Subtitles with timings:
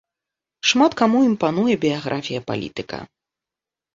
[0.69, 2.99] Шмат каму імпануе біяграфія палітыка.